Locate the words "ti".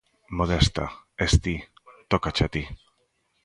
1.47-1.55, 2.57-2.67